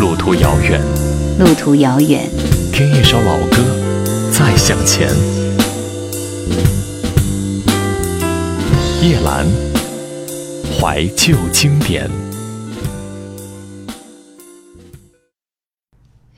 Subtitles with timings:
[0.00, 0.80] 路途遥远，
[1.40, 2.30] 路途遥远，
[2.72, 3.56] 听一首老歌，
[4.30, 5.08] 再向前。
[9.02, 9.44] 夜阑，
[10.80, 12.08] 怀旧经典。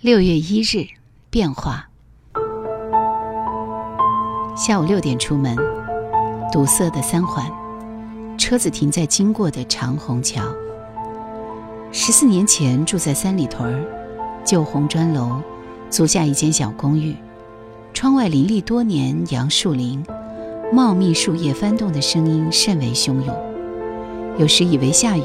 [0.00, 0.86] 六月一日，
[1.28, 1.86] 变化。
[4.56, 5.54] 下午六点出门，
[6.50, 7.44] 堵塞的三环，
[8.38, 10.42] 车子停在经过的长虹桥。
[11.92, 13.84] 十四年前住在三里屯儿
[14.44, 15.42] 旧红砖楼，
[15.90, 17.16] 租下一间小公寓，
[17.92, 20.00] 窗外林立多年杨树林，
[20.72, 23.36] 茂密树叶翻动的声音甚为汹涌。
[24.38, 25.22] 有时以为下雨，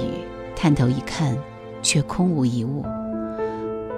[0.55, 1.37] 探头一看，
[1.83, 2.83] 却空无一物。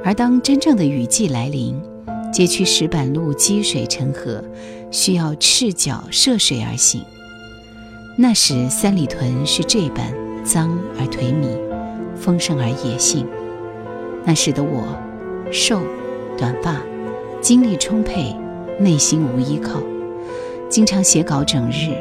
[0.04, 1.82] 而当真正的雨季来临，
[2.34, 4.44] 街区石板路积水成河，
[4.92, 7.02] 需要赤脚涉水而行。
[8.18, 11.48] 那时三里屯是这般脏而颓靡，
[12.20, 13.28] 丰盛而野性。
[14.26, 14.84] 那时的我，
[15.52, 15.80] 瘦，
[16.38, 16.82] 短发，
[17.42, 18.36] 精力充沛，
[18.78, 19.82] 内心无依靠，
[20.70, 21.94] 经常写稿整日，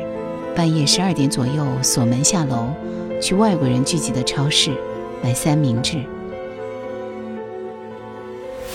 [0.56, 2.66] 半夜十二点左右锁门下楼，
[3.20, 4.72] 去外国人聚集的超市
[5.22, 5.98] 买三明治。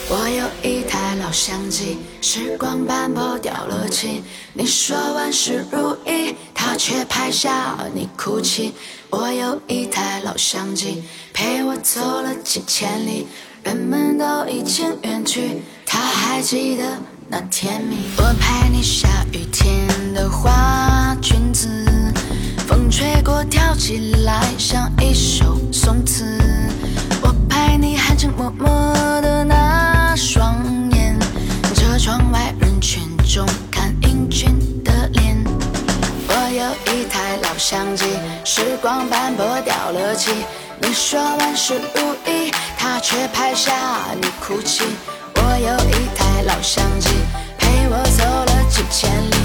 [0.10, 4.24] 我有一台老相机，时光斑驳掉了漆。
[4.54, 8.74] 你说万事如意，它却拍下你哭泣。
[9.12, 13.28] 我有一台老相机，陪我走了几千里，
[13.64, 16.84] 人们都已经远去，他还记得
[17.28, 17.98] 那甜蜜。
[18.18, 21.68] 我拍你下雨天的花裙子，
[22.68, 26.40] 风吹过跳起来像一首宋词。
[27.22, 30.16] 我拍你含情脉脉的那。
[30.16, 31.18] 双眼
[31.74, 34.54] 车窗外人群中看英俊
[34.84, 35.42] 的脸。
[36.28, 38.06] 我有一台老相机，
[38.44, 40.32] 时光斑驳掉了漆。
[40.82, 43.72] 你说万事如意，它却拍下
[44.20, 44.84] 你哭泣。
[45.36, 47.10] 我有一台老相机，
[47.58, 49.36] 陪我走了几千里，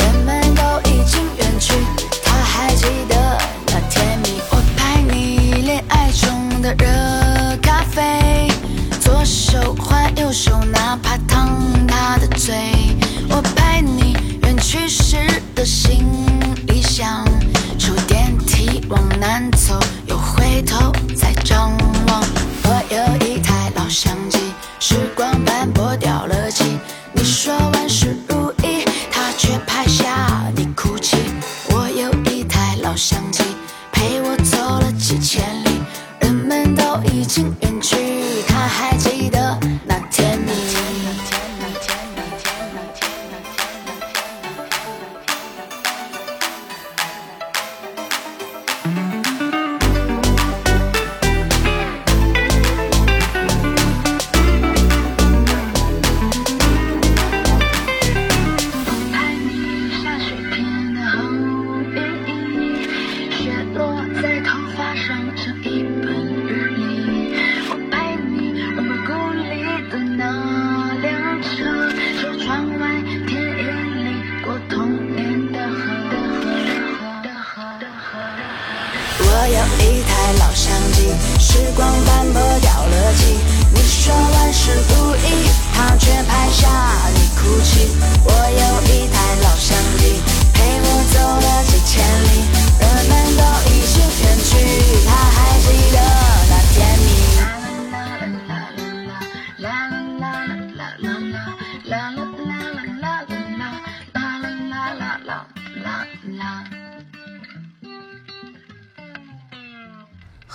[0.00, 1.74] 人们都已经远去，
[2.22, 4.40] 他还记得那甜蜜。
[4.50, 8.48] 我拍你恋爱中的热咖啡。
[9.00, 12.54] 左手换右手，哪怕烫他的嘴。
[13.30, 15.16] 我拍你远去时
[15.54, 16.04] 的行
[16.94, 17.24] 想，
[17.78, 21.70] 出电梯往南走，又回头再张
[22.06, 22.22] 望。
[22.64, 24.38] 我有一台老相机，
[24.78, 25.42] 时光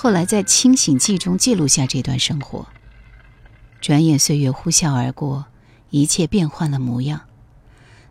[0.07, 2.67] 后来在清醒记中记录下这段生活。
[3.81, 5.47] 转眼岁月呼啸而过，
[5.89, 7.23] 一切变换了模样。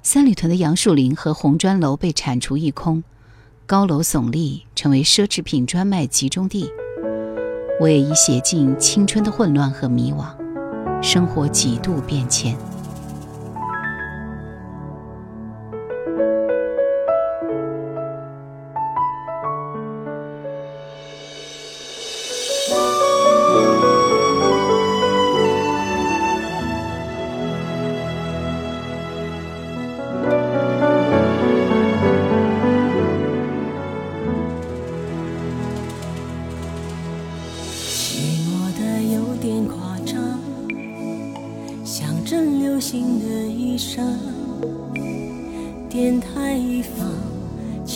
[0.02, 3.02] 三里屯的杨树林和红砖楼被铲除一空，
[3.64, 6.70] 高楼耸立，成为奢侈品专卖集中地。
[7.80, 10.26] 我也已写尽青春的混乱和迷惘，
[11.02, 12.54] 生活几度变迁。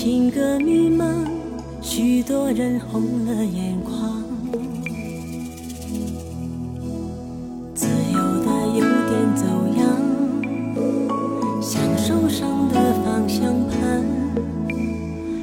[0.02, 1.05] 情歌迷茫，
[1.82, 4.25] 许多人红了眼眶。
[7.75, 9.44] 自由的有点走
[9.76, 9.85] 样，
[11.61, 14.02] 像受伤的方向盘。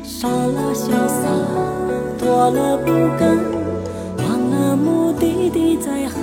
[0.04, 1.30] 少了潇洒，
[2.18, 2.86] 多了不
[3.19, 3.38] 甘，
[4.18, 6.18] 忘了目的地在何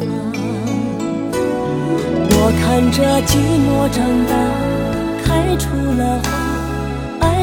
[0.00, 0.08] 方。
[2.32, 4.34] 我看着寂寞长大，
[5.22, 6.37] 开出了花。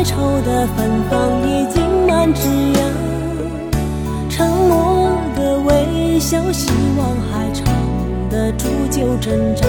[0.06, 2.80] 愁的芬芳已经满枝桠。
[4.30, 7.66] 沉默的微笑，希望还长
[8.30, 9.66] 得煮酒挣扎。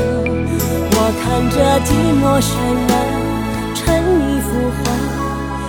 [0.92, 1.90] 我看着寂
[2.20, 2.52] 寞渲
[2.88, 2.92] 染
[3.74, 3.80] 成
[4.20, 4.84] 一幅画，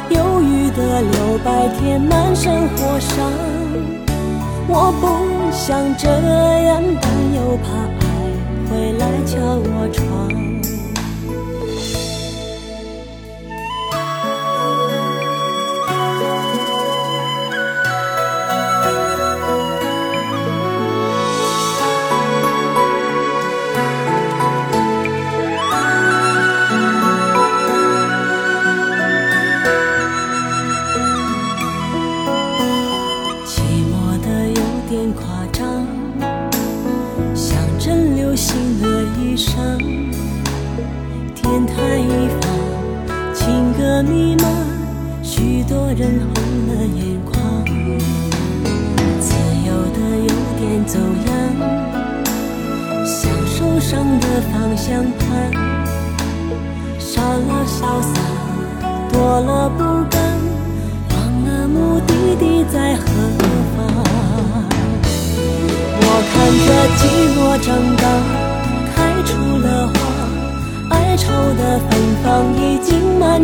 [0.10, 1.48] 忧郁的留白
[1.80, 3.31] 填满生活伤。
[4.68, 5.04] 我不
[5.56, 6.10] 想这
[6.68, 7.66] 样，但又怕。
[8.00, 8.04] 爱
[8.70, 10.47] 会来敲我窗。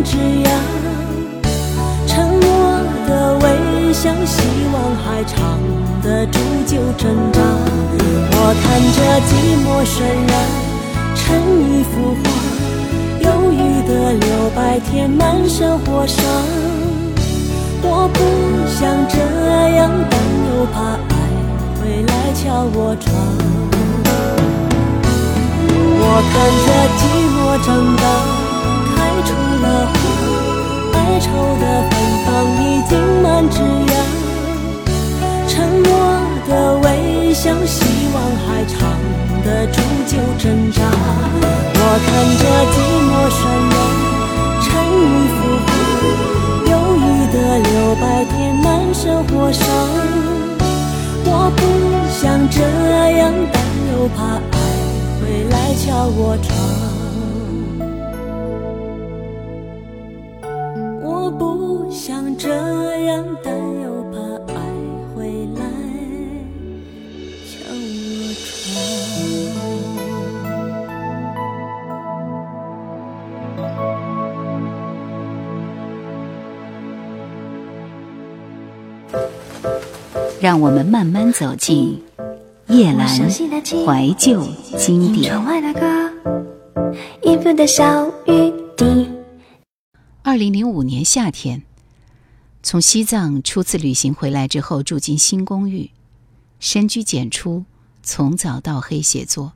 [0.04, 0.46] 枝桠，
[2.06, 2.44] 沉默
[3.08, 4.42] 的微笑，希
[4.72, 5.58] 望还长
[6.02, 7.40] 的煮酒挣扎。
[8.30, 8.64] 我看
[8.94, 9.32] 着寂
[9.64, 9.96] 寞渲
[10.30, 10.32] 染
[11.16, 11.22] 成
[11.70, 11.92] 一幅
[12.22, 12.24] 画，
[13.20, 13.58] 忧郁
[13.88, 16.22] 的留白填满生活伤。
[17.82, 18.18] 我不
[18.68, 19.16] 想这
[19.76, 20.12] 样，但
[20.46, 20.76] 又怕
[21.08, 21.12] 爱
[21.80, 22.42] 会来敲
[22.74, 23.04] 我窗。
[25.96, 26.32] 我看
[26.66, 26.68] 着
[26.98, 27.02] 寂
[27.34, 27.66] 寞长
[27.96, 28.43] 大。
[29.22, 29.30] 出
[29.62, 29.94] 了花，
[30.98, 31.26] 哀愁
[31.60, 31.92] 的芬
[32.24, 32.28] 芳
[32.60, 33.92] 已经满枝桠。
[35.46, 35.52] 沉
[35.84, 35.86] 默
[36.48, 37.76] 的微笑，希
[38.14, 38.74] 望还藏
[39.44, 39.76] 得住
[40.06, 40.82] 就挣扎。
[41.76, 42.08] 我看
[42.40, 42.76] 着寂
[43.08, 43.40] 寞渲
[43.72, 43.76] 染
[44.64, 44.66] 成
[44.98, 45.02] 一
[45.34, 45.68] 幅画，
[46.70, 47.02] 忧郁
[47.32, 49.62] 的留白填满生活伤。
[51.26, 51.58] 我不
[52.10, 52.58] 想这
[53.18, 53.22] 样，
[53.52, 53.56] 但
[53.92, 54.18] 又怕
[54.52, 54.54] 爱
[55.20, 56.83] 会来敲我窗。
[80.44, 82.02] 让我们慢慢走进
[82.68, 84.46] 叶阑怀旧
[84.76, 85.34] 经典。
[90.22, 91.62] 二零零五年夏天，
[92.62, 95.90] 从西藏初次旅行回来之后，住进新公寓，
[96.60, 97.64] 深居简出，
[98.02, 99.54] 从早到黑写作，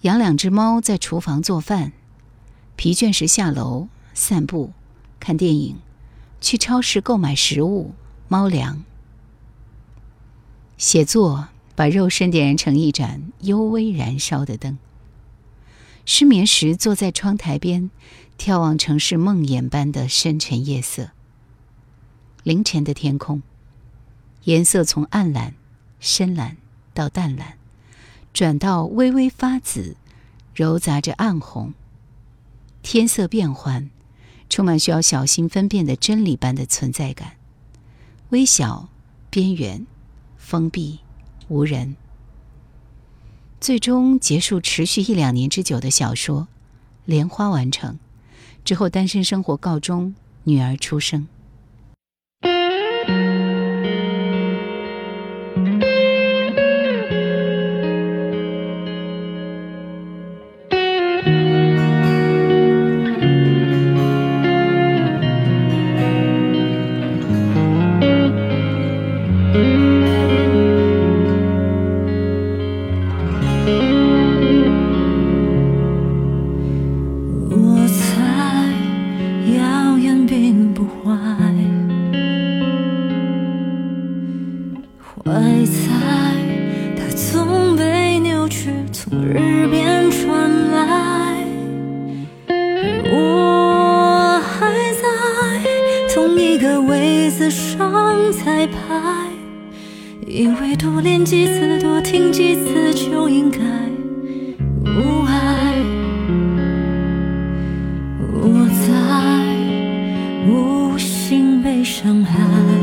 [0.00, 1.92] 养两只猫在厨房做饭，
[2.76, 4.70] 疲倦时下楼散步、
[5.20, 5.76] 看电影，
[6.40, 7.90] 去超市购买食物、
[8.28, 8.82] 猫粮。
[10.82, 11.46] 写作
[11.76, 14.78] 把肉身点燃成一盏幽微燃烧的灯。
[16.04, 17.88] 失眠时坐在窗台边，
[18.36, 21.10] 眺望城市梦魇般的深沉夜色。
[22.42, 23.42] 凌晨的天空，
[24.42, 25.54] 颜色从暗蓝、
[26.00, 26.56] 深蓝
[26.92, 27.56] 到淡蓝，
[28.32, 29.96] 转到微微发紫，
[30.52, 31.74] 揉杂着暗红。
[32.82, 33.88] 天色变幻，
[34.50, 37.34] 充满需要小心分辨的真理般的存在感。
[38.30, 38.88] 微小，
[39.30, 39.86] 边缘。
[40.42, 40.98] 封闭，
[41.48, 41.96] 无人。
[43.60, 46.42] 最终结束持续一两年之久的小说
[47.06, 47.98] 《莲花》完成
[48.64, 51.26] 之后，单身生活告终，女儿出生。
[110.46, 112.81] 无心被伤害，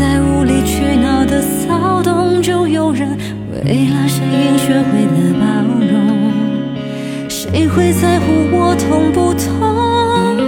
[0.00, 3.18] 在无理取闹的骚动，就有人
[3.52, 5.44] 为了谁应学会了包
[5.78, 10.38] 容，谁会在乎我痛不痛？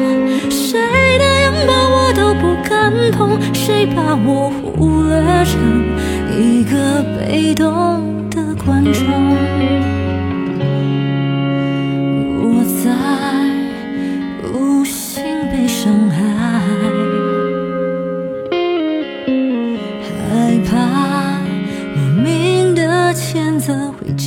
[0.49, 0.81] 谁
[1.19, 5.61] 的拥抱我都不敢碰，谁把我忽略成
[6.35, 9.52] 一个被动的观众？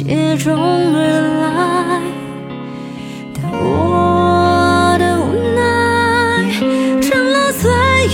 [0.05, 0.97] 接踵而
[1.41, 1.99] 来。
[3.33, 5.65] 但我的无奈
[7.01, 7.65] 成了最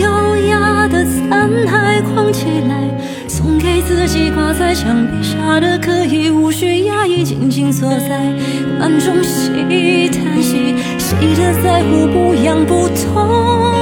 [0.01, 0.07] 优
[0.47, 8.33] 雅的残骸，框起来送给自己，挂在墙壁下的可以无需压抑，静静坐在
[8.77, 13.73] 观众席叹息，谁的在乎不痒不痛，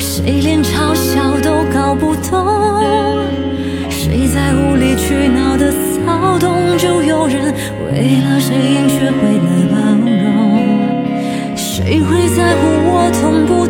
[0.00, 3.22] 谁连嘲笑都搞不懂。
[3.88, 5.70] 谁在无理取闹的
[6.38, 7.52] 动，就有人
[7.86, 10.14] 为了谁应学会了包容。
[11.56, 13.66] 谁会在乎我痛不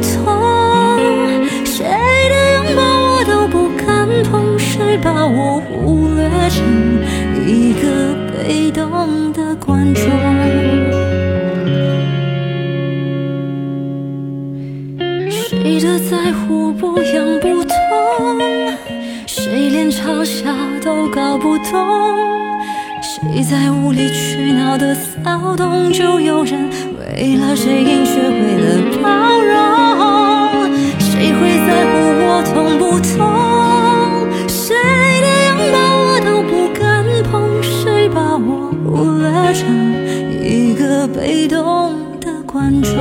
[42.64, 42.96] 观众？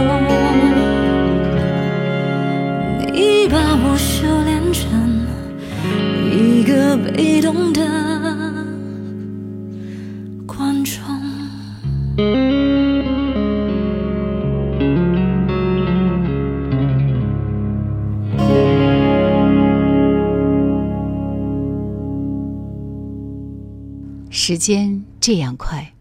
[3.13, 5.25] 你把我修炼成
[6.33, 7.81] 一个被动的
[10.45, 11.01] 观众。
[24.29, 25.93] 时间这样快，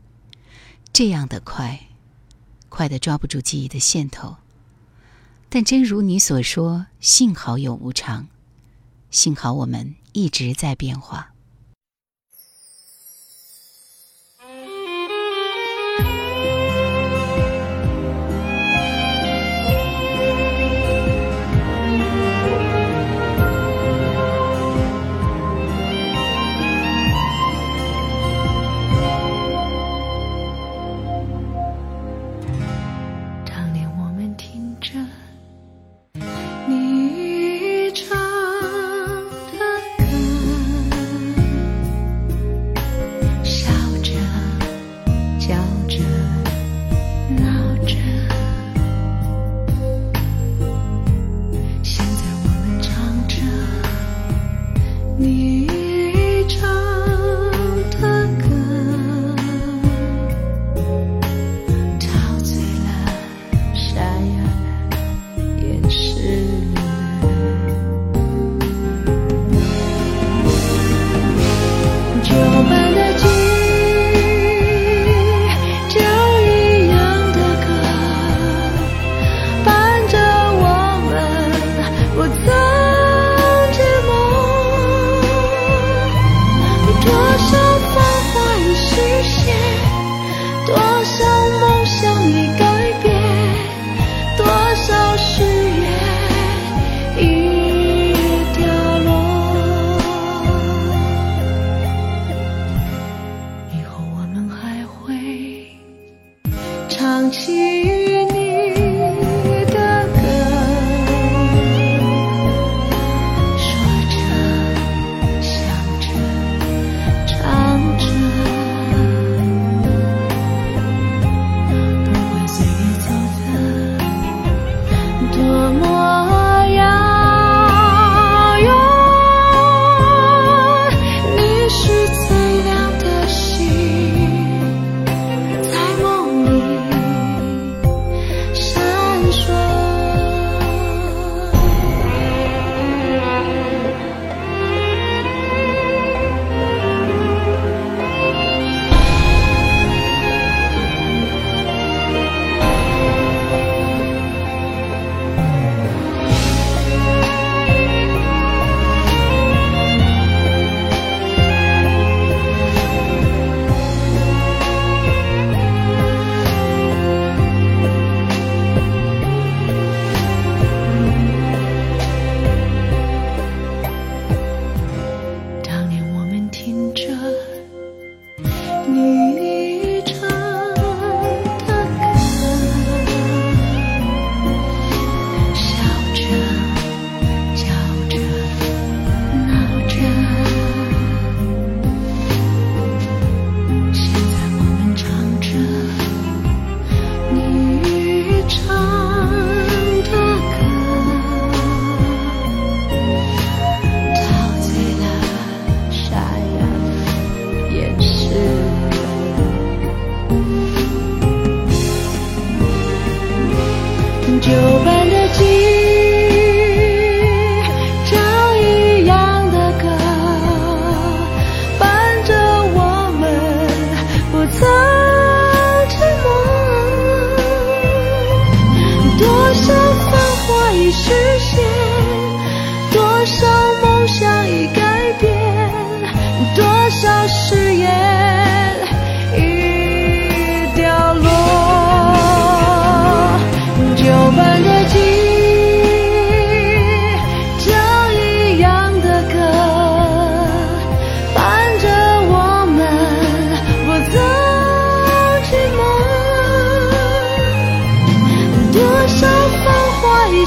[0.93, 1.79] 这样的快，
[2.75, 4.37] 快的抓不住记忆的线头。
[5.51, 8.29] 但真如你所说，幸好有无常，
[9.11, 11.32] 幸好我们一直在变化。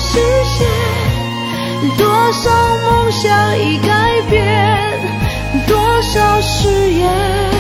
[0.08, 0.68] 实现
[1.98, 5.00] 多少梦想已改变
[5.68, 7.55] 多少誓言